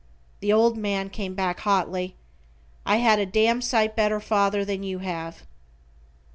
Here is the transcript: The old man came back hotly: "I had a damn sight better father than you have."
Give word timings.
The 0.39 0.51
old 0.51 0.77
man 0.77 1.11
came 1.11 1.35
back 1.35 1.59
hotly: 1.59 2.15
"I 2.87 2.95
had 2.97 3.19
a 3.19 3.25
damn 3.27 3.61
sight 3.61 3.95
better 3.95 4.19
father 4.19 4.65
than 4.65 4.81
you 4.81 4.97
have." 4.97 5.43